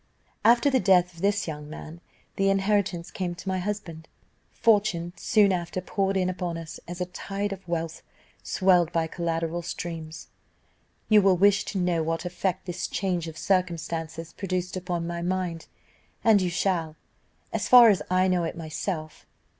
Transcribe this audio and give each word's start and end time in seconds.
"After 0.43 0.71
the 0.71 0.79
death 0.79 1.13
of 1.13 1.21
this 1.21 1.47
young 1.47 1.69
man, 1.69 2.01
the 2.35 2.49
inheritance 2.49 3.11
came 3.11 3.35
to 3.35 3.47
my 3.47 3.59
husband. 3.59 4.07
Fortune 4.51 5.13
soon 5.15 5.51
after 5.51 5.79
poured 5.79 6.17
in 6.17 6.27
upon 6.27 6.57
us 6.57 6.79
a 6.87 7.05
tide 7.05 7.53
of 7.53 7.67
wealth, 7.67 8.01
swelled 8.41 8.91
by 8.91 9.05
collateral 9.05 9.61
streams. 9.61 10.29
"You 11.07 11.21
will 11.21 11.37
wish 11.37 11.65
to 11.65 11.77
know 11.79 12.01
what 12.01 12.25
effect 12.25 12.65
this 12.65 12.87
change 12.87 13.27
of 13.27 13.37
circumstances 13.37 14.33
produced 14.33 14.75
upon 14.75 15.05
my 15.05 15.21
mind, 15.21 15.67
and 16.23 16.41
you 16.41 16.49
shall, 16.49 16.95
as 17.53 17.67
far 17.67 17.89
as 17.89 18.01
I 18.09 18.27
know 18.27 18.43
it 18.43 18.57
myself. 18.57 19.27